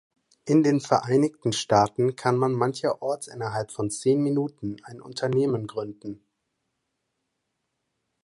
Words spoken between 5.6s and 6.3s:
gründen.